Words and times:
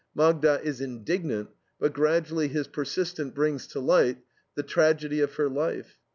Magda 0.15 0.59
is 0.63 0.81
indignant, 0.81 1.49
but 1.79 1.93
gradually 1.93 2.47
his 2.47 2.65
persistence 2.67 3.35
brings 3.35 3.67
to 3.67 3.79
light 3.79 4.17
the 4.55 4.63
tragedy 4.63 5.19
of 5.19 5.35
her 5.35 5.47
life. 5.47 5.99